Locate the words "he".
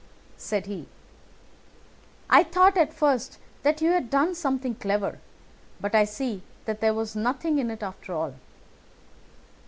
0.65-0.87